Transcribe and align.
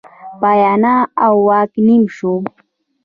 کابینه 0.41 0.95
او 1.23 1.33
واک 1.47 1.71
نیم 1.85 2.03
شو. 2.15 2.33